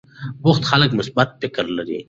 بوخت 0.43 0.63
خلک 0.71 0.91
مثبت 0.99 1.27
فکر 1.41 1.65
لري. 1.77 1.99